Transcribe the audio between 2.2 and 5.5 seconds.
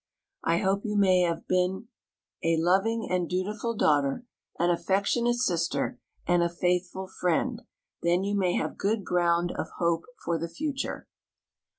a loving and dutiful daughter, an affectionate